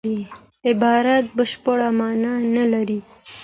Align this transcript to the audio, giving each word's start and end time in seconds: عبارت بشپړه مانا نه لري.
عبارت 0.69 1.25
بشپړه 1.37 1.89
مانا 1.99 2.33
نه 2.55 2.63
لري. 2.73 2.99